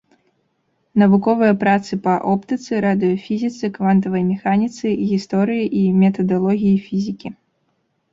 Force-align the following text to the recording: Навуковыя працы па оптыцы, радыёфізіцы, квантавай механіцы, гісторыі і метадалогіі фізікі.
Навуковыя 1.01 1.53
працы 1.63 1.93
па 2.07 2.15
оптыцы, 2.31 2.79
радыёфізіцы, 2.85 3.69
квантавай 3.75 4.23
механіцы, 4.31 4.87
гісторыі 5.11 5.69
і 5.81 5.83
метадалогіі 6.01 6.73
фізікі. 6.87 7.29